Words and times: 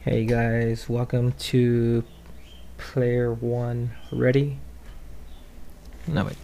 Hey 0.00 0.26
guys, 0.26 0.88
welcome 0.88 1.32
to 1.32 2.04
Player 2.76 3.34
One 3.34 3.90
Ready. 4.12 4.60
No 6.06 6.24
wait. 6.24 6.36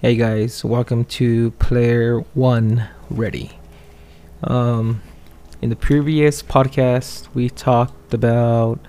Hey 0.00 0.16
guys, 0.16 0.64
welcome 0.64 1.04
to 1.04 1.52
Player 1.52 2.18
One 2.34 2.88
Ready. 3.08 3.52
Um, 4.42 5.00
in 5.62 5.70
the 5.70 5.76
previous 5.76 6.42
podcast, 6.42 7.32
we 7.34 7.50
talked 7.50 8.12
about 8.12 8.80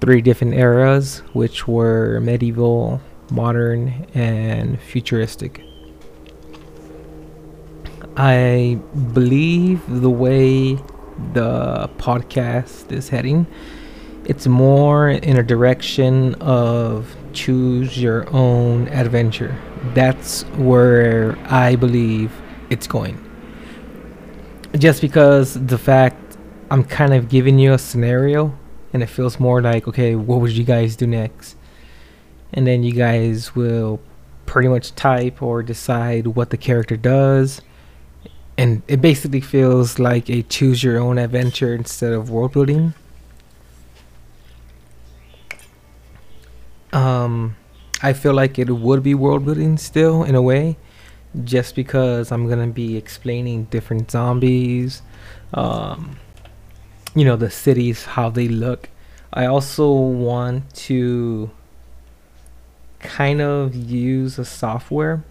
three 0.00 0.22
different 0.22 0.54
eras, 0.54 1.18
which 1.34 1.68
were 1.68 2.18
medieval, 2.20 3.02
modern, 3.30 4.06
and 4.14 4.80
futuristic. 4.80 5.62
I 8.16 8.80
believe 9.12 9.82
the 9.86 10.10
way 10.10 10.78
the 11.32 11.90
podcast 11.98 12.92
is 12.92 13.08
heading, 13.08 13.46
it's 14.24 14.46
more 14.46 15.08
in 15.10 15.36
a 15.36 15.42
direction 15.42 16.34
of 16.36 17.14
choose 17.32 18.00
your 18.00 18.28
own 18.34 18.88
adventure. 18.88 19.58
That's 19.94 20.42
where 20.56 21.36
I 21.46 21.76
believe 21.76 22.32
it's 22.70 22.86
going. 22.86 23.18
Just 24.78 25.00
because 25.00 25.54
the 25.54 25.78
fact 25.78 26.36
I'm 26.70 26.84
kind 26.84 27.12
of 27.12 27.28
giving 27.28 27.58
you 27.58 27.72
a 27.72 27.78
scenario 27.78 28.56
and 28.92 29.02
it 29.02 29.06
feels 29.06 29.40
more 29.40 29.60
like, 29.60 29.88
okay, 29.88 30.14
what 30.14 30.40
would 30.40 30.52
you 30.52 30.64
guys 30.64 30.96
do 30.96 31.06
next? 31.06 31.56
And 32.52 32.66
then 32.66 32.82
you 32.82 32.92
guys 32.92 33.54
will 33.54 34.00
pretty 34.46 34.68
much 34.68 34.94
type 34.94 35.42
or 35.42 35.62
decide 35.62 36.28
what 36.28 36.50
the 36.50 36.56
character 36.56 36.96
does 36.96 37.60
and 38.58 38.82
it 38.86 39.00
basically 39.00 39.40
feels 39.40 39.98
like 39.98 40.28
a 40.28 40.42
choose 40.42 40.82
your 40.82 40.98
own 40.98 41.18
adventure 41.18 41.74
instead 41.74 42.12
of 42.12 42.30
world 42.30 42.52
building. 42.52 42.94
Um, 46.92 47.56
I 48.02 48.12
feel 48.12 48.34
like 48.34 48.58
it 48.58 48.68
would 48.70 49.02
be 49.02 49.14
world 49.14 49.46
building 49.46 49.78
still 49.78 50.22
in 50.22 50.34
a 50.34 50.42
way, 50.42 50.76
just 51.44 51.74
because 51.74 52.30
I'm 52.30 52.48
gonna 52.48 52.66
be 52.66 52.96
explaining 52.96 53.64
different 53.64 54.10
zombies, 54.10 55.00
um, 55.54 56.16
you 57.14 57.24
know, 57.24 57.36
the 57.36 57.50
cities, 57.50 58.04
how 58.04 58.28
they 58.28 58.48
look. 58.48 58.90
I 59.32 59.46
also 59.46 59.90
want 59.90 60.74
to 60.74 61.50
kind 62.98 63.40
of 63.40 63.74
use 63.74 64.38
a 64.38 64.44
software 64.44 65.24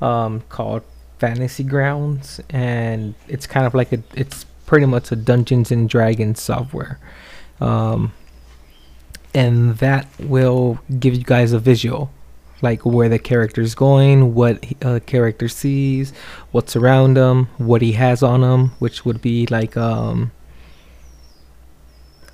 um, 0.00 0.42
called 0.48 0.84
Fantasy 1.18 1.64
Grounds, 1.64 2.40
and 2.50 3.14
it's 3.26 3.46
kind 3.46 3.66
of 3.66 3.74
like 3.74 3.92
a 3.92 4.02
it's 4.14 4.44
pretty 4.66 4.86
much 4.86 5.10
a 5.12 5.16
Dungeons 5.16 5.70
and 5.70 5.88
Dragons 5.88 6.40
software, 6.40 6.98
um, 7.60 8.12
and 9.34 9.76
that 9.78 10.06
will 10.18 10.78
give 10.98 11.14
you 11.14 11.24
guys 11.24 11.52
a 11.52 11.58
visual, 11.58 12.10
like 12.62 12.84
where 12.84 13.08
the 13.08 13.18
character 13.18 13.60
is 13.60 13.74
going, 13.74 14.34
what 14.34 14.64
a 14.82 15.00
character 15.00 15.48
sees, 15.48 16.12
what's 16.52 16.76
around 16.76 17.16
him, 17.16 17.46
what 17.58 17.82
he 17.82 17.92
has 17.92 18.22
on 18.22 18.42
him, 18.42 18.68
which 18.78 19.04
would 19.04 19.20
be 19.20 19.46
like 19.46 19.76
um, 19.76 20.30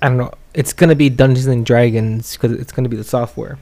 I 0.01 0.09
don't 0.09 0.17
know. 0.17 0.31
It's 0.53 0.73
gonna 0.73 0.95
be 0.95 1.09
Dungeons 1.09 1.47
and 1.47 1.65
Dragons 1.65 2.33
because 2.33 2.51
it's 2.51 2.71
gonna 2.71 2.89
be 2.89 2.97
the 2.97 3.03
software, 3.03 3.57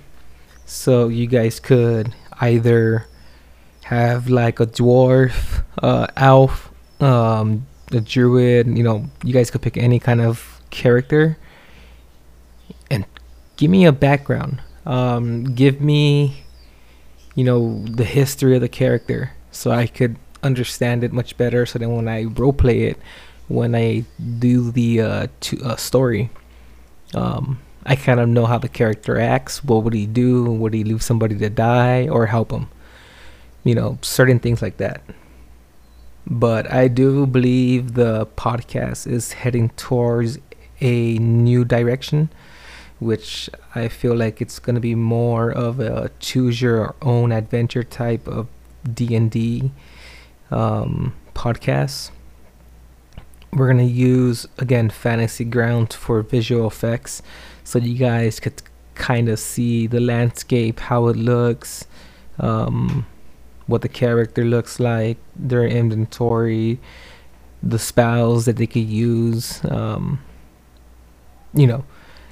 so 0.66 1.08
you 1.08 1.28
guys 1.28 1.60
could 1.60 2.14
either 2.42 3.08
have 3.84 4.30
like 4.30 4.60
a 4.60 4.66
dwarf, 4.66 5.64
uh, 5.82 6.08
elf, 6.16 6.72
um, 7.02 7.66
a 7.92 8.02
druid. 8.02 8.68
You 8.68 8.84
know, 8.84 9.06
you 9.24 9.34
guys 9.34 9.52
could 9.52 9.62
pick 9.62 9.78
any 9.78 10.00
kind 10.00 10.22
of 10.22 10.62
character, 10.70 11.38
and 12.90 13.06
give 13.58 13.70
me 13.70 13.86
a 13.86 13.92
background. 13.92 14.62
Um, 14.86 15.56
give 15.56 15.80
me, 15.80 16.44
you 17.36 17.44
know, 17.44 17.84
the 17.86 18.04
history 18.04 18.56
of 18.56 18.62
the 18.62 18.70
character, 18.70 19.32
so 19.52 19.72
I 19.72 19.88
could 19.88 20.18
understand 20.42 21.04
it 21.04 21.14
much 21.14 21.38
better. 21.38 21.66
So 21.66 21.80
then 21.80 21.96
when 21.96 22.08
I 22.08 22.26
roleplay 22.26 22.90
it, 22.90 22.98
when 23.48 23.76
I 23.76 24.04
do 24.40 24.72
the 24.72 25.02
uh, 25.02 25.28
to, 25.42 25.64
uh, 25.64 25.76
story, 25.76 26.30
um, 27.14 27.60
I 27.86 27.96
kind 27.96 28.20
of 28.20 28.28
know 28.30 28.46
how 28.46 28.58
the 28.58 28.70
character 28.70 29.20
acts. 29.20 29.64
What 29.64 29.84
would 29.84 29.94
he 29.94 30.06
do? 30.06 30.52
Would 30.52 30.74
he 30.74 30.84
leave 30.84 31.04
somebody 31.04 31.38
to 31.38 31.50
die 31.50 32.08
or 32.08 32.28
help 32.28 32.52
him? 32.52 32.68
You 33.64 33.76
know, 33.76 33.98
certain 34.02 34.40
things 34.40 34.62
like 34.62 34.78
that. 34.78 35.02
But 36.26 36.72
I 36.72 36.88
do 36.88 37.26
believe 37.26 37.94
the 37.94 38.26
podcast 38.38 39.08
is 39.08 39.34
heading 39.34 39.70
towards 39.70 40.40
a 40.80 41.18
new 41.18 41.66
direction, 41.66 42.30
which 43.00 43.50
I 43.76 43.88
feel 43.90 44.16
like 44.16 44.42
it's 44.42 44.60
going 44.60 44.76
to 44.76 44.82
be 44.82 44.96
more 44.96 45.52
of 45.52 45.80
a 45.80 46.12
choose 46.20 46.62
your 46.62 46.96
own 47.02 47.32
adventure 47.32 47.84
type 47.84 48.28
of 48.28 48.48
D&D 48.92 49.72
um, 50.52 51.14
podcast. 51.34 52.12
We're 53.52 53.72
going 53.72 53.86
to 53.86 53.94
use 53.94 54.48
again 54.58 54.90
Fantasy 54.90 55.46
Ground 55.46 55.94
for 55.94 56.22
visual 56.22 56.68
effects 56.68 57.22
so 57.64 57.80
you 57.80 57.98
guys 57.98 58.40
could 58.40 58.62
kind 58.96 59.30
of 59.30 59.40
see 59.40 59.88
the 59.88 60.00
landscape, 60.00 60.80
how 60.80 61.08
it 61.08 61.16
looks, 61.16 61.86
um, 62.40 63.06
what 63.74 63.82
the 63.82 63.90
character 63.90 64.46
looks 64.46 64.80
like, 64.80 65.18
their 65.36 65.66
inventory, 65.66 66.80
the 67.64 67.80
spells 67.80 68.46
that 68.46 68.58
they 68.58 68.68
could 68.68 68.86
use, 68.86 69.66
um, 69.66 70.20
you 71.56 71.66
know. 71.66 71.84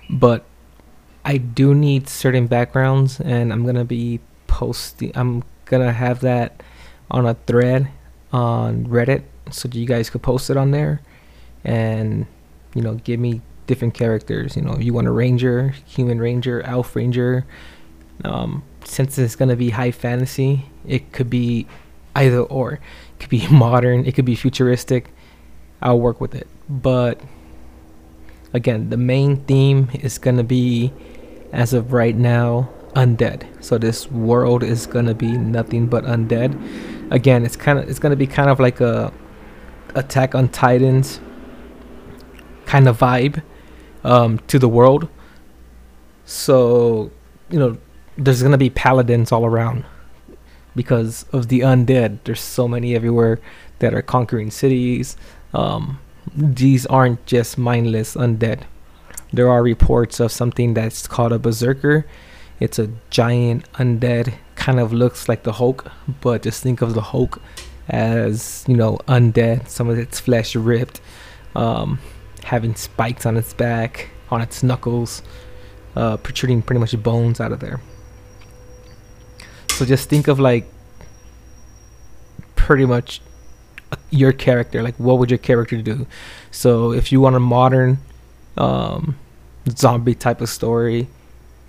But 0.08 0.46
I 1.26 1.38
do 1.38 1.74
need 1.74 2.08
certain 2.08 2.46
backgrounds, 2.46 3.20
and 3.20 3.52
I'm 3.52 3.66
gonna 3.66 3.84
be 3.84 4.20
posting. 4.46 5.12
I'm 5.16 5.42
gonna 5.66 5.94
have 5.94 6.20
that 6.20 6.62
on 7.10 7.26
a 7.26 7.34
thread 7.34 7.90
on 8.32 8.86
Reddit, 8.86 9.24
so 9.50 9.68
you 9.74 9.88
guys 9.88 10.12
could 10.12 10.22
post 10.22 10.52
it 10.52 10.58
on 10.58 10.70
there, 10.70 11.02
and 11.64 12.28
you 12.76 12.84
know, 12.84 12.96
give 13.04 13.20
me 13.20 13.42
different 13.66 13.96
characters. 13.96 14.56
You 14.56 14.62
know, 14.62 14.78
you 14.78 14.94
want 14.94 15.08
a 15.08 15.12
ranger, 15.12 15.74
human 15.88 16.20
ranger, 16.20 16.62
elf 16.62 16.96
ranger. 16.96 17.48
Um, 18.24 18.64
since 18.84 19.18
it's 19.18 19.36
gonna 19.36 19.56
be 19.56 19.72
high 19.72 19.92
fantasy, 19.92 20.66
it 20.86 21.12
could 21.12 21.30
be 21.30 21.68
either 22.16 22.42
or. 22.42 22.74
It 22.74 23.20
could 23.20 23.30
be 23.30 23.48
modern, 23.52 24.06
it 24.06 24.16
could 24.16 24.26
be 24.26 24.36
futuristic. 24.36 25.12
I'll 25.82 26.00
work 26.00 26.22
with 26.22 26.36
it. 26.36 26.48
But 26.70 27.20
again, 28.54 28.90
the 28.90 28.98
main 28.98 29.38
theme 29.46 29.90
is 29.94 30.18
going 30.18 30.38
to 30.38 30.44
be 30.44 30.94
as 31.52 31.74
of 31.74 31.92
right 31.92 32.16
now 32.16 32.70
undead. 32.96 33.48
So 33.64 33.78
this 33.78 34.12
world 34.12 34.64
is 34.64 34.86
going 34.86 35.06
to 35.06 35.16
be 35.16 35.32
nothing 35.32 35.88
but 35.88 36.04
undead. 36.04 37.12
Again, 37.12 37.46
it's 37.46 37.56
kind 37.56 37.80
of 37.80 37.90
it's 37.90 38.00
going 38.00 38.12
to 38.12 38.18
be 38.18 38.28
kind 38.28 38.50
of 38.50 38.60
like 38.60 38.80
a 38.80 39.12
Attack 39.94 40.36
on 40.36 40.48
Titans 40.48 41.20
kind 42.66 42.88
of 42.88 42.98
vibe 42.98 43.44
um, 44.06 44.40
to 44.48 44.58
the 44.58 44.70
world. 44.70 45.10
So, 46.24 47.12
you 47.50 47.60
know, 47.60 47.78
there's 48.18 48.42
to 48.42 48.58
be 48.58 48.70
paladins 48.70 49.32
all 49.32 49.46
around 49.46 49.86
because 50.76 51.26
of 51.32 51.48
the 51.48 51.62
undead. 51.62 52.20
There's 52.24 52.42
so 52.42 52.68
many 52.68 52.96
everywhere 52.96 53.40
that 53.80 53.94
are 53.94 54.02
conquering 54.02 54.52
cities. 54.52 55.18
Um, 55.54 56.00
these 56.36 56.86
aren't 56.86 57.26
just 57.26 57.58
mindless 57.58 58.16
undead. 58.16 58.62
There 59.34 59.50
are 59.50 59.64
reports 59.64 60.20
of 60.20 60.32
something 60.32 60.74
that's 60.74 61.08
called 61.08 61.32
a 61.32 61.40
berserker. 61.40 62.06
It's 62.60 62.78
a 62.78 62.90
giant 63.10 63.72
undead, 63.74 64.36
kind 64.56 64.80
of 64.80 64.94
looks 64.94 65.28
like 65.28 65.44
the 65.44 65.54
Hulk, 65.54 65.92
but 66.22 66.44
just 66.44 66.62
think 66.62 66.82
of 66.82 66.94
the 66.94 67.02
Hulk 67.02 67.42
as 67.90 68.64
you 68.68 68.76
know 68.76 69.00
undead. 69.08 69.68
Some 69.68 69.90
of 69.90 69.98
its 69.98 70.20
flesh 70.20 70.56
ripped, 70.56 71.02
um, 71.56 72.00
having 72.44 72.76
spikes 72.76 73.26
on 73.26 73.38
its 73.38 73.54
back, 73.54 74.10
on 74.30 74.42
its 74.42 74.64
knuckles, 74.64 75.24
uh, 75.96 76.18
protruding 76.18 76.62
pretty 76.62 76.80
much 76.80 77.02
bones 77.02 77.40
out 77.40 77.52
of 77.52 77.62
there. 77.62 77.82
So 79.82 79.88
just 79.88 80.10
think 80.10 80.28
of 80.28 80.40
like 80.40 80.72
pretty 82.54 82.86
much 82.86 83.20
your 84.12 84.32
character. 84.32 84.84
Like 84.84 84.94
what 85.00 85.18
would 85.18 85.32
your 85.32 85.40
character 85.40 85.82
do? 85.82 86.06
So 86.52 86.94
if 86.94 87.12
you 87.12 87.20
want 87.20 87.36
a 87.36 87.40
modern 87.40 87.98
um, 88.58 89.18
zombie 89.68 90.14
type 90.14 90.40
of 90.40 90.50
story 90.50 91.08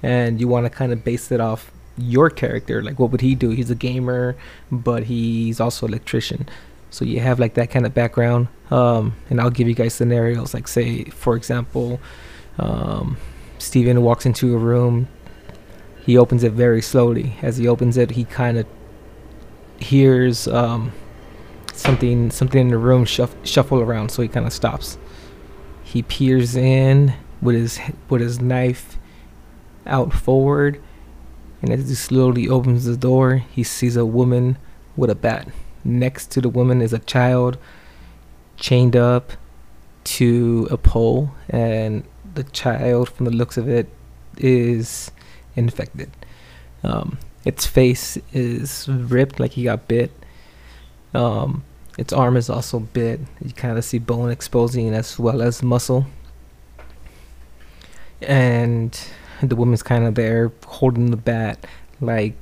and 0.02 0.38
you 0.38 0.46
want 0.46 0.66
to 0.66 0.70
kind 0.70 0.92
of 0.92 1.02
base 1.02 1.32
it 1.32 1.40
off 1.40 1.72
your 1.96 2.28
character, 2.28 2.82
like 2.82 2.98
what 2.98 3.10
would 3.12 3.22
he 3.22 3.34
do? 3.34 3.48
He's 3.48 3.70
a 3.70 3.74
gamer, 3.74 4.36
but 4.70 5.04
he's 5.04 5.58
also 5.58 5.86
electrician. 5.86 6.50
So 6.90 7.06
you 7.06 7.20
have 7.20 7.40
like 7.40 7.54
that 7.54 7.70
kind 7.70 7.86
of 7.86 7.94
background. 7.94 8.48
Um, 8.70 9.16
and 9.30 9.40
I'll 9.40 9.48
give 9.48 9.68
you 9.68 9.74
guys 9.74 9.94
scenarios. 9.94 10.52
Like 10.52 10.68
say, 10.68 11.04
for 11.04 11.34
example, 11.34 11.98
um, 12.58 13.16
Steven 13.58 14.02
walks 14.02 14.26
into 14.26 14.54
a 14.54 14.58
room, 14.58 15.08
he 16.04 16.18
opens 16.18 16.42
it 16.44 16.52
very 16.52 16.82
slowly. 16.82 17.34
As 17.42 17.56
he 17.56 17.68
opens 17.68 17.96
it, 17.96 18.12
he 18.12 18.24
kind 18.24 18.58
of 18.58 18.66
hears 19.78 20.46
um, 20.48 20.92
something 21.72 22.30
something 22.30 22.60
in 22.60 22.68
the 22.68 22.78
room 22.78 23.04
shuff, 23.04 23.34
shuffle 23.44 23.80
around, 23.80 24.10
so 24.10 24.22
he 24.22 24.28
kind 24.28 24.46
of 24.46 24.52
stops. 24.52 24.98
he 25.92 26.02
peers 26.02 26.56
in 26.56 27.12
with 27.42 27.54
his 27.54 27.78
with 28.08 28.22
his 28.22 28.40
knife 28.40 28.98
out 29.86 30.12
forward, 30.12 30.80
and 31.60 31.70
as 31.70 31.88
he 31.88 31.94
slowly 31.94 32.48
opens 32.48 32.84
the 32.84 32.96
door, 32.96 33.36
he 33.36 33.62
sees 33.62 33.96
a 33.96 34.06
woman 34.06 34.56
with 34.96 35.10
a 35.10 35.14
bat. 35.14 35.48
Next 35.84 36.30
to 36.32 36.40
the 36.40 36.48
woman 36.48 36.80
is 36.80 36.92
a 36.92 36.98
child 37.00 37.58
chained 38.56 38.96
up 38.96 39.32
to 40.04 40.68
a 40.70 40.76
pole, 40.78 41.32
and 41.48 42.04
the 42.34 42.44
child, 42.44 43.10
from 43.10 43.26
the 43.26 43.32
looks 43.32 43.58
of 43.58 43.68
it, 43.68 43.88
is 44.38 45.10
infected. 45.56 46.10
Um, 46.82 47.18
its 47.44 47.66
face 47.66 48.18
is 48.32 48.88
ripped 48.88 49.40
like 49.40 49.52
he 49.52 49.64
got 49.64 49.88
bit. 49.88 50.10
Um, 51.14 51.64
its 51.98 52.12
arm 52.12 52.36
is 52.36 52.48
also 52.48 52.80
bit. 52.80 53.20
You 53.44 53.52
kind 53.52 53.76
of 53.76 53.84
see 53.84 53.98
bone 53.98 54.30
exposing 54.30 54.94
as 54.94 55.18
well 55.18 55.42
as 55.42 55.62
muscle. 55.62 56.06
And 58.20 58.98
the 59.42 59.56
woman's 59.56 59.82
kind 59.82 60.04
of 60.04 60.14
there 60.14 60.52
holding 60.66 61.10
the 61.10 61.16
bat, 61.16 61.66
like 62.00 62.34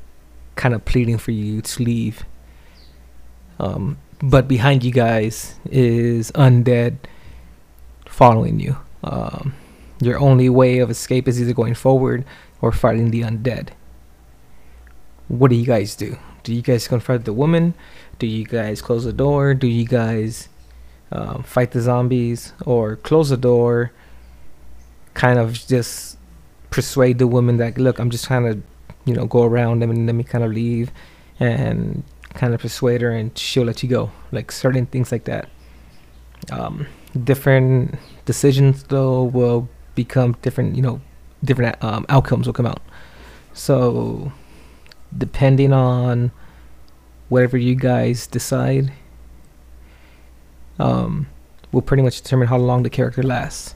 kind 0.57 0.75
of 0.75 0.85
pleading 0.85 1.19
for 1.19 1.31
you 1.31 1.63
to 1.63 1.83
leave. 1.83 2.25
Um, 3.59 3.99
but 4.23 4.47
behind 4.47 4.85
you 4.85 4.93
guys 4.93 5.55
is 5.71 6.31
undead 6.33 6.99
following 8.07 8.61
you. 8.61 8.77
Um, 9.03 9.55
your 10.01 10.19
only 10.19 10.49
way 10.49 10.79
of 10.79 10.91
escape 10.91 11.27
is 11.27 11.41
either 11.41 11.55
going 11.55 11.75
forward 11.75 12.25
or 12.61 12.73
fighting 12.73 13.11
the 13.11 13.23
undead. 13.23 13.71
What 15.29 15.51
do 15.51 15.57
you 15.57 15.67
guys 15.67 15.95
do? 15.95 16.19
Do 16.43 16.55
you 16.55 16.63
guys 16.63 16.89
confront 16.89 17.25
the 17.25 17.33
woman? 17.33 17.75
Do 18.19 18.27
you 18.27 18.45
guys 18.45 18.83
close 18.83 19.05
the 19.05 19.13
door? 19.13 19.55
Do 19.55 19.67
you 19.67 19.85
guys 19.85 20.49
um, 21.13 21.43
fight 21.43 21.71
the 21.73 21.81
zombies 21.81 22.53
or 22.67 22.97
close 22.97 23.31
the 23.31 23.37
door? 23.37 23.93
Kind 25.15 25.39
of 25.39 25.53
just 25.53 26.19
persuade 26.71 27.19
the 27.19 27.27
woman 27.27 27.59
that 27.59 27.79
look, 27.79 27.99
I'm 27.99 28.11
just 28.11 28.25
trying 28.25 28.45
to, 28.45 28.63
you 29.05 29.15
know, 29.15 29.27
go 29.27 29.45
around 29.45 29.81
them 29.81 29.91
and 29.91 30.07
let 30.07 30.15
me 30.15 30.25
kind 30.25 30.45
of 30.45 30.53
leave, 30.53 30.91
and 31.39 32.03
kind 32.35 32.55
of 32.55 32.61
persuade 32.61 33.01
her 33.01 33.11
and 33.11 33.37
she'll 33.37 33.65
let 33.65 33.83
you 33.83 33.89
go. 33.89 34.11
Like 34.33 34.53
certain 34.53 34.87
things 34.87 35.13
like 35.13 35.25
that. 35.25 35.49
Um, 36.51 36.87
different 37.25 37.97
decisions 38.25 38.85
though 38.85 39.25
will 39.25 39.69
become 39.95 40.37
different. 40.43 40.77
You 40.77 40.83
know, 40.83 41.01
different 41.45 41.83
um, 41.83 42.07
outcomes 42.09 42.47
will 42.47 42.53
come 42.53 42.67
out. 42.67 42.83
So 43.53 44.33
depending 45.17 45.73
on 45.73 46.31
whatever 47.29 47.57
you 47.57 47.75
guys 47.75 48.27
decide, 48.27 48.93
um, 50.79 51.27
will 51.73 51.83
pretty 51.83 52.03
much 52.03 52.23
determine 52.23 52.49
how 52.49 52.57
long 52.57 52.83
the 52.83 52.91
character 52.91 53.23
lasts. 53.23 53.75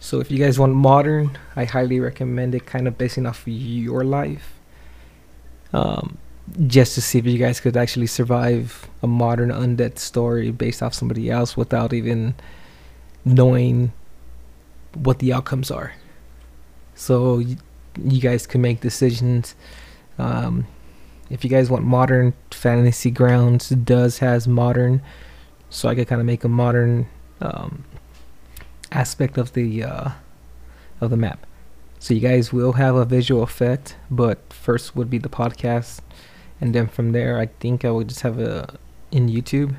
So 0.00 0.20
if 0.20 0.30
you 0.30 0.38
guys 0.38 0.58
want 0.58 0.74
modern, 0.74 1.38
I 1.56 1.64
highly 1.64 1.98
recommend 1.98 2.54
it 2.54 2.66
kind 2.66 2.86
of 2.86 2.98
basing 2.98 3.26
off 3.26 3.42
your 3.46 4.04
life. 4.04 4.54
Um, 5.72 6.18
just 6.66 6.94
to 6.94 7.00
see 7.00 7.18
if 7.18 7.26
you 7.26 7.38
guys 7.38 7.58
could 7.58 7.76
actually 7.76 8.06
survive 8.06 8.88
a 9.02 9.06
modern 9.06 9.48
undead 9.48 9.98
story 9.98 10.50
based 10.50 10.82
off 10.82 10.92
somebody 10.92 11.30
else 11.30 11.56
without 11.56 11.92
even 11.92 12.34
knowing 13.24 13.92
what 14.94 15.18
the 15.18 15.32
outcomes 15.32 15.70
are. 15.70 15.94
So 16.94 17.38
you 17.38 18.20
guys 18.20 18.46
can 18.46 18.60
make 18.60 18.80
decisions. 18.80 19.54
Um, 20.18 20.66
if 21.30 21.42
you 21.42 21.50
guys 21.50 21.70
want 21.70 21.84
modern 21.84 22.34
fantasy 22.50 23.10
grounds, 23.10 23.70
does 23.70 24.18
has 24.18 24.46
modern, 24.46 25.02
so 25.70 25.88
I 25.88 25.94
could 25.94 26.06
kind 26.06 26.20
of 26.20 26.26
make 26.26 26.44
a 26.44 26.48
modern 26.48 27.08
um, 27.40 27.84
aspect 28.92 29.38
of 29.38 29.52
the 29.54 29.82
uh, 29.82 30.10
of 31.00 31.10
the 31.10 31.16
map. 31.16 31.46
So 31.98 32.14
you 32.14 32.20
guys 32.20 32.52
will 32.52 32.74
have 32.74 32.94
a 32.94 33.04
visual 33.04 33.42
effect, 33.42 33.96
but 34.10 34.52
first 34.52 34.94
would 34.94 35.08
be 35.08 35.18
the 35.18 35.30
podcast 35.30 36.00
and 36.60 36.74
then 36.74 36.86
from 36.86 37.12
there 37.12 37.38
I 37.38 37.46
think 37.46 37.84
I 37.84 37.90
will 37.90 38.04
just 38.04 38.22
have 38.22 38.38
a 38.38 38.78
in 39.10 39.28
YouTube. 39.28 39.76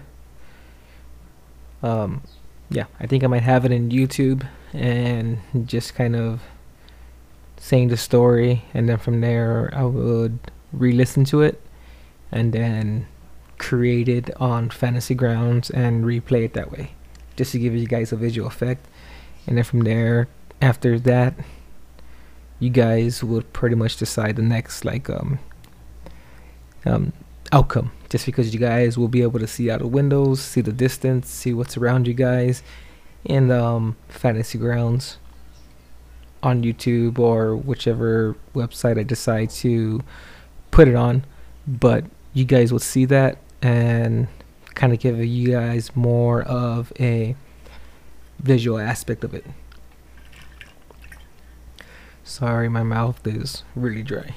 Um, 1.84 2.22
yeah, 2.70 2.86
I 3.00 3.08
think 3.08 3.24
I 3.24 3.28
might 3.28 3.44
have 3.44 3.66
it 3.66 3.72
in 3.72 3.90
YouTube 3.90 4.48
and 4.76 5.40
just 5.66 5.96
kind 5.96 6.16
of 6.16 6.42
saying 7.58 7.88
the 7.88 7.98
story, 7.98 8.64
and 8.74 8.90
then 8.90 8.98
from 8.98 9.22
there 9.22 9.72
I 9.74 9.84
would 9.84 10.40
re-listen 10.74 11.24
to 11.26 11.42
it, 11.42 11.62
and 12.32 12.54
then 12.54 13.08
create 13.58 14.10
it 14.10 14.30
on 14.40 14.70
Fantasy 14.70 15.16
Grounds 15.16 15.70
and 15.70 16.04
replay 16.04 16.44
it 16.46 16.54
that 16.54 16.72
way, 16.72 16.92
just 17.38 17.54
to 17.54 17.60
give 17.60 17.74
you 17.76 17.88
guys 17.88 18.12
a 18.12 18.18
visual 18.18 18.48
effect, 18.48 18.86
and 19.48 19.58
then 19.58 19.64
from 19.64 19.82
there, 19.82 20.28
after 20.62 21.00
that, 21.00 21.34
you 22.60 22.70
guys 22.70 23.24
would 23.24 23.52
pretty 23.54 23.76
much 23.76 23.98
decide 23.98 24.36
the 24.36 24.42
next 24.42 24.86
like 24.86 25.10
um 25.10 25.40
um, 26.86 27.14
outcome. 27.52 27.92
Just 28.10 28.26
because 28.26 28.54
you 28.54 28.60
guys 28.60 28.98
will 28.98 29.08
be 29.08 29.24
able 29.24 29.40
to 29.40 29.48
see 29.48 29.72
out 29.72 29.82
of 29.82 29.92
windows, 29.92 30.40
see 30.40 30.62
the 30.62 30.72
distance, 30.72 31.30
see 31.30 31.54
what's 31.54 31.76
around 31.78 32.08
you 32.08 32.14
guys 32.14 32.62
in 33.26 33.52
um, 33.52 33.98
Fantasy 34.08 34.58
Grounds 34.58 35.18
on 36.44 36.64
YouTube 36.64 37.18
or 37.18 37.56
whichever 37.56 38.36
website 38.54 39.00
I 39.00 39.04
decide 39.04 39.50
to 39.52 40.02
put 40.72 40.88
it 40.88 40.96
on. 40.96 41.26
But 41.68 42.06
you 42.34 42.46
guys 42.46 42.72
will 42.72 42.80
see 42.80 43.06
that 43.06 43.40
and 43.62 44.28
kind 44.76 44.94
of 44.94 45.00
give 45.00 45.24
you 45.24 45.52
guys 45.52 45.96
more 45.96 46.44
of 46.44 46.94
a 47.00 47.36
visual 48.40 48.78
aspect 48.78 49.24
of 49.24 49.34
it. 49.34 49.46
Sorry, 52.24 52.70
my 52.70 52.84
mouth 52.84 53.26
is 53.26 53.64
really 53.76 54.04
dry. 54.04 54.36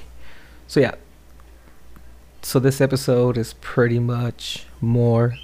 So, 0.67 0.81
yeah, 0.81 0.95
so 2.43 2.59
this 2.59 2.81
episode 2.81 3.37
is 3.37 3.55
pretty 3.55 3.99
much 3.99 4.67
more 4.81 5.35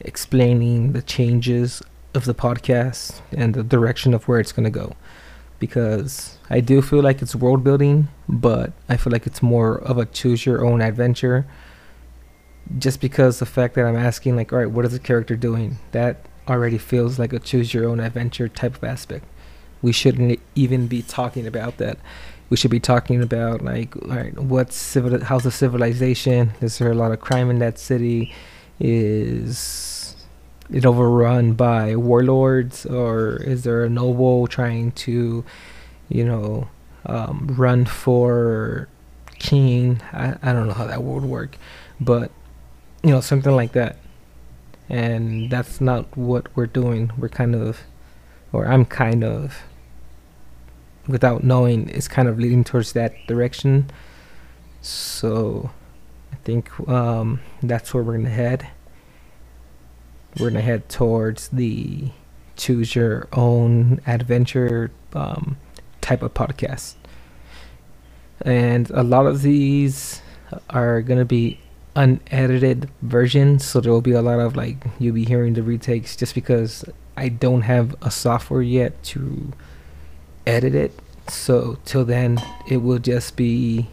explaining 0.00 0.92
the 0.92 1.02
changes 1.02 1.82
of 2.14 2.24
the 2.24 2.34
podcast 2.34 3.20
and 3.32 3.54
the 3.54 3.62
direction 3.62 4.14
of 4.14 4.26
where 4.26 4.40
it's 4.40 4.52
going 4.52 4.64
to 4.64 4.70
go 4.70 4.96
because 5.60 6.38
I 6.48 6.60
do 6.60 6.82
feel 6.82 7.02
like 7.02 7.22
it's 7.22 7.36
world 7.36 7.62
building, 7.62 8.08
but 8.28 8.72
I 8.88 8.96
feel 8.96 9.12
like 9.12 9.26
it's 9.26 9.42
more 9.42 9.78
of 9.78 9.98
a 9.98 10.06
choose 10.06 10.46
your 10.46 10.64
own 10.64 10.80
adventure. 10.80 11.46
Just 12.78 13.00
because 13.00 13.38
the 13.38 13.46
fact 13.46 13.74
that 13.74 13.84
I'm 13.84 13.96
asking, 13.96 14.36
like, 14.36 14.52
all 14.52 14.60
right, 14.60 14.70
what 14.70 14.84
is 14.84 14.92
the 14.92 14.98
character 14.98 15.36
doing? 15.36 15.78
That 15.92 16.24
already 16.48 16.78
feels 16.78 17.18
like 17.18 17.32
a 17.32 17.38
choose 17.38 17.74
your 17.74 17.86
own 17.88 18.00
adventure 18.00 18.48
type 18.48 18.76
of 18.76 18.84
aspect. 18.84 19.24
We 19.82 19.92
shouldn't 19.92 20.40
even 20.54 20.86
be 20.86 21.02
talking 21.02 21.46
about 21.46 21.76
that 21.76 21.98
we 22.50 22.56
should 22.56 22.70
be 22.70 22.80
talking 22.80 23.22
about 23.22 23.62
like 23.62 23.96
all 23.96 24.08
right 24.08 24.36
what's 24.38 24.76
civil 24.76 25.18
how's 25.24 25.44
the 25.44 25.50
civilization 25.50 26.50
is 26.60 26.78
there 26.78 26.90
a 26.90 26.94
lot 26.94 27.12
of 27.12 27.20
crime 27.20 27.48
in 27.48 27.60
that 27.60 27.78
city 27.78 28.34
is 28.80 29.56
it 30.72 30.86
overrun 30.86 31.52
by 31.54 31.96
warlords 31.96 32.86
or 32.86 33.36
is 33.36 33.64
there 33.64 33.84
a 33.84 33.88
noble 33.88 34.46
trying 34.46 34.92
to 34.92 35.44
you 36.08 36.24
know 36.24 36.68
um, 37.06 37.46
run 37.56 37.84
for 37.84 38.88
king 39.38 40.00
I, 40.12 40.36
I 40.42 40.52
don't 40.52 40.68
know 40.68 40.74
how 40.74 40.86
that 40.86 41.02
would 41.02 41.24
work 41.24 41.56
but 42.00 42.30
you 43.02 43.10
know 43.10 43.20
something 43.20 43.54
like 43.54 43.72
that 43.72 43.96
and 44.88 45.50
that's 45.50 45.80
not 45.80 46.16
what 46.16 46.54
we're 46.56 46.66
doing 46.66 47.10
we're 47.16 47.28
kind 47.28 47.54
of 47.54 47.80
or 48.52 48.66
i'm 48.66 48.84
kind 48.84 49.24
of 49.24 49.62
without 51.10 51.44
knowing 51.44 51.88
is 51.88 52.08
kind 52.08 52.28
of 52.28 52.38
leading 52.38 52.64
towards 52.64 52.92
that 52.92 53.14
direction. 53.26 53.90
So 54.80 55.70
I 56.32 56.36
think 56.36 56.70
um, 56.88 57.40
that's 57.62 57.92
where 57.92 58.02
we're 58.02 58.16
gonna 58.16 58.30
head. 58.30 58.68
We're 60.38 60.50
gonna 60.50 60.60
head 60.62 60.88
towards 60.88 61.48
the 61.48 62.10
choose 62.56 62.94
your 62.94 63.26
own 63.32 64.00
adventure 64.06 64.90
um, 65.14 65.56
type 66.00 66.22
of 66.22 66.34
podcast. 66.34 66.94
And 68.42 68.90
a 68.90 69.02
lot 69.02 69.26
of 69.26 69.42
these 69.42 70.22
are 70.70 71.02
gonna 71.02 71.24
be 71.24 71.58
unedited 71.96 72.88
versions, 73.02 73.64
so 73.64 73.80
there 73.80 73.92
will 73.92 74.00
be 74.00 74.12
a 74.12 74.22
lot 74.22 74.38
of 74.38 74.56
like 74.56 74.76
you'll 74.98 75.14
be 75.14 75.24
hearing 75.24 75.54
the 75.54 75.62
retakes 75.62 76.16
just 76.16 76.34
because 76.34 76.84
I 77.16 77.28
don't 77.28 77.62
have 77.62 77.94
a 78.02 78.10
software 78.10 78.62
yet 78.62 79.02
to 79.04 79.52
edit 80.46 80.74
it. 80.74 80.98
So 81.28 81.78
till 81.84 82.04
then, 82.04 82.40
it 82.68 82.78
will 82.78 82.98
just 82.98 83.36
be 83.36 83.88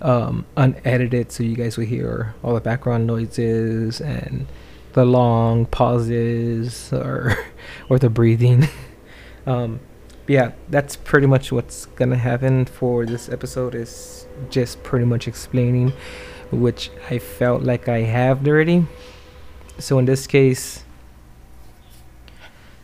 um, 0.00 0.44
unedited, 0.56 1.32
so 1.32 1.42
you 1.42 1.56
guys 1.56 1.76
will 1.76 1.86
hear 1.86 2.34
all 2.42 2.54
the 2.54 2.60
background 2.60 3.06
noises 3.06 4.00
and 4.00 4.46
the 4.92 5.04
long 5.04 5.66
pauses 5.66 6.92
or 6.92 7.36
or 7.88 7.98
the 7.98 8.10
breathing. 8.10 8.68
um, 9.46 9.80
yeah, 10.26 10.52
that's 10.68 10.96
pretty 10.96 11.26
much 11.26 11.52
what's 11.52 11.86
gonna 11.86 12.16
happen 12.16 12.64
for 12.64 13.04
this 13.06 13.28
episode. 13.28 13.74
Is 13.74 14.26
just 14.50 14.82
pretty 14.82 15.04
much 15.04 15.28
explaining, 15.28 15.92
which 16.50 16.90
I 17.10 17.18
felt 17.18 17.62
like 17.62 17.88
I 17.88 18.02
have 18.02 18.46
already. 18.46 18.86
So 19.78 19.98
in 19.98 20.04
this 20.04 20.26
case, 20.26 20.84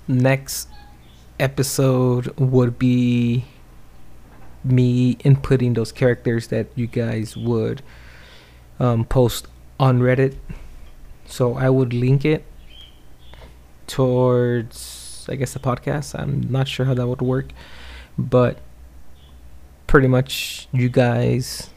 next 0.09 0.69
episode 1.39 2.39
would 2.39 2.79
be 2.79 3.45
me 4.65 5.15
inputting 5.17 5.75
those 5.75 5.93
characters 5.93 6.49
that 6.49 6.67
you 6.75 6.87
guys 6.87 7.37
would 7.37 7.83
um, 8.81 9.05
post 9.05 9.47
on 9.79 10.01
Reddit. 10.01 10.37
So 11.29 11.55
I 11.55 11.71
would 11.71 11.93
link 11.93 12.25
it 12.25 12.45
towards, 13.87 15.27
I 15.29 15.37
guess, 15.37 15.53
the 15.53 15.61
podcast. 15.61 16.19
I'm 16.19 16.51
not 16.51 16.67
sure 16.67 16.87
how 16.87 16.95
that 16.95 17.07
would 17.07 17.23
work, 17.23 17.53
but 18.19 18.59
pretty 19.87 20.09
much 20.09 20.69
you 20.73 20.89
guys 20.89 21.71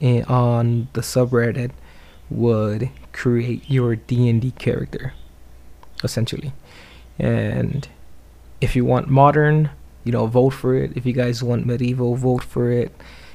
on 0.00 0.88
the 0.92 1.00
subreddit 1.00 1.70
would 2.28 2.90
create 3.12 3.70
your 3.70 3.94
D&D 3.96 4.50
character 4.52 5.14
essentially. 6.02 6.52
And 7.18 7.88
if 8.60 8.74
you 8.74 8.84
want 8.84 9.08
modern, 9.08 9.70
you 10.04 10.12
know, 10.12 10.26
vote 10.26 10.50
for 10.50 10.74
it. 10.74 10.92
If 10.96 11.06
you 11.06 11.12
guys 11.12 11.42
want 11.42 11.66
medieval, 11.66 12.16
vote 12.16 12.42
for 12.42 12.70
it. 12.70 12.92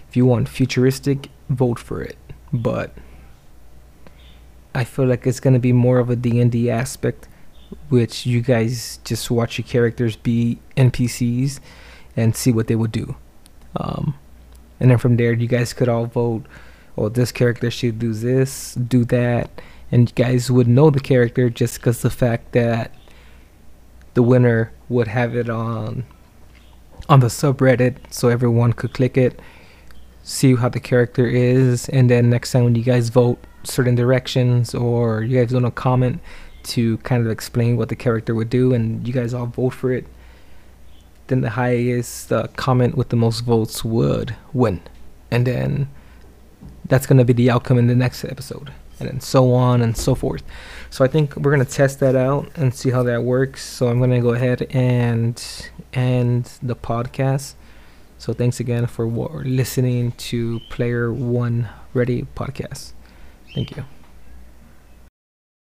If 0.09 0.17
you 0.17 0.25
want 0.25 0.49
futuristic, 0.49 1.29
vote 1.49 1.79
for 1.79 2.01
it. 2.01 2.17
But 2.51 2.93
I 4.77 4.83
feel 4.83 5.05
like 5.05 5.25
it's 5.25 5.39
gonna 5.39 5.57
be 5.57 5.73
more 5.73 5.97
of 5.97 6.11
a 6.11 6.15
D&D 6.15 6.69
aspect, 6.69 7.27
which 7.89 8.27
you 8.27 8.41
guys 8.41 8.99
just 9.03 9.31
watch 9.31 9.57
your 9.57 9.65
characters 9.65 10.15
be 10.15 10.59
NPCs 10.75 11.59
and 12.15 12.35
see 12.35 12.51
what 12.51 12.67
they 12.67 12.75
would 12.75 12.91
do. 12.91 13.15
Um, 13.75 14.13
and 14.79 14.91
then 14.91 14.99
from 14.99 15.17
there, 15.17 15.33
you 15.33 15.47
guys 15.47 15.73
could 15.73 15.89
all 15.89 16.05
vote. 16.05 16.43
Oh, 16.95 17.09
this 17.09 17.31
character 17.31 17.71
should 17.71 17.97
do 17.97 18.13
this, 18.13 18.75
do 18.75 19.03
that, 19.05 19.49
and 19.91 20.09
you 20.09 20.13
guys 20.13 20.51
would 20.51 20.67
know 20.67 20.91
the 20.91 20.99
character 20.99 21.49
just 21.49 21.77
because 21.77 22.03
the 22.03 22.11
fact 22.11 22.51
that 22.51 22.93
the 24.13 24.21
winner 24.21 24.71
would 24.89 25.07
have 25.07 25.35
it 25.35 25.49
on 25.49 26.05
on 27.09 27.21
the 27.21 27.27
subreddit 27.27 27.95
so 28.11 28.27
everyone 28.27 28.73
could 28.73 28.93
click 28.93 29.17
it 29.17 29.39
see 30.23 30.55
how 30.55 30.69
the 30.69 30.79
character 30.79 31.25
is 31.25 31.87
and 31.89 32.09
then 32.09 32.29
next 32.29 32.51
time 32.51 32.63
when 32.63 32.75
you 32.75 32.83
guys 32.83 33.09
vote 33.09 33.39
certain 33.67 33.95
directions 33.95 34.73
or 34.73 35.23
you 35.23 35.37
guys 35.37 35.51
to 35.51 35.71
comment 35.71 36.19
to 36.63 36.97
kind 36.99 37.25
of 37.25 37.31
explain 37.31 37.77
what 37.77 37.89
the 37.89 37.95
character 37.95 38.35
would 38.35 38.49
do 38.49 38.73
and 38.73 39.07
you 39.07 39.13
guys 39.13 39.33
all 39.33 39.45
vote 39.45 39.69
for 39.69 39.91
it 39.91 40.05
then 41.27 41.41
the 41.41 41.51
highest 41.51 42.31
uh, 42.31 42.47
comment 42.55 42.95
with 42.95 43.09
the 43.09 43.15
most 43.15 43.41
votes 43.41 43.83
would 43.83 44.35
win 44.53 44.81
and 45.31 45.45
then 45.45 45.89
that's 46.85 47.05
going 47.05 47.17
to 47.17 47.25
be 47.25 47.33
the 47.33 47.49
outcome 47.49 47.77
in 47.77 47.87
the 47.87 47.95
next 47.95 48.23
episode 48.23 48.71
and 48.99 49.09
then 49.09 49.19
so 49.19 49.53
on 49.53 49.81
and 49.81 49.95
so 49.95 50.15
forth. 50.15 50.43
So 50.89 51.05
I 51.05 51.07
think 51.07 51.35
we're 51.35 51.51
gonna 51.51 51.65
test 51.65 51.99
that 51.99 52.15
out 52.15 52.49
and 52.55 52.73
see 52.73 52.89
how 52.89 53.03
that 53.03 53.23
works. 53.23 53.63
So 53.63 53.87
I'm 53.87 53.99
gonna 53.99 54.21
go 54.21 54.31
ahead 54.33 54.63
and 54.71 55.41
end 55.93 56.51
the 56.61 56.75
podcast. 56.75 57.53
So 58.17 58.33
thanks 58.33 58.59
again 58.59 58.87
for 58.87 59.05
listening 59.07 60.13
to 60.13 60.59
Player 60.69 61.13
One 61.13 61.69
Ready 61.93 62.23
podcast. 62.35 62.93
Thank 63.57 63.75
you. 63.75 63.96